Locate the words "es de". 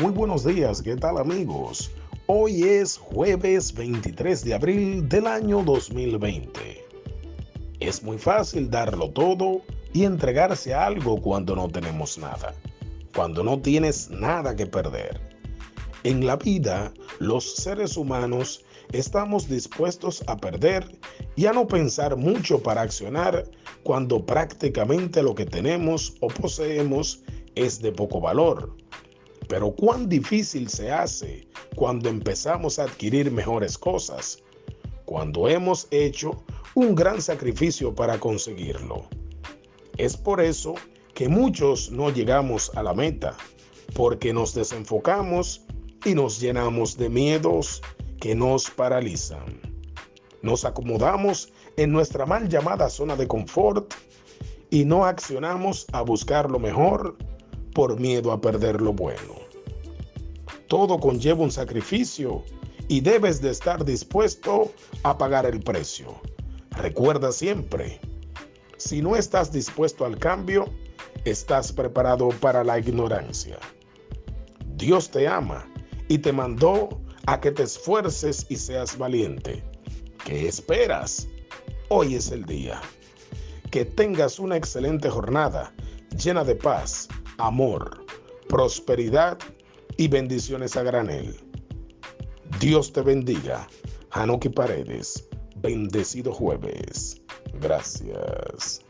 27.56-27.90